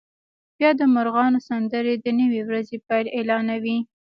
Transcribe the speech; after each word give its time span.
بیا 0.57 0.69
د 0.79 0.81
مرغانو 0.95 1.39
سندرې 1.49 1.93
د 1.99 2.05
نوې 2.19 2.41
ورځې 2.47 2.77
پیل 2.87 3.05
اعلانوي 3.17 3.77